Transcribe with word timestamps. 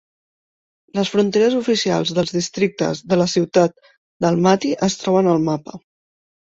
Les 0.99 1.11
fronteres 1.15 1.57
oficials 1.59 2.13
dels 2.21 2.35
districtes 2.39 3.05
de 3.13 3.21
la 3.23 3.31
ciutat 3.37 3.79
d'Almaty 4.27 4.77
es 4.91 5.01
troben 5.05 5.35
al 5.37 5.51
mapa. 5.51 5.81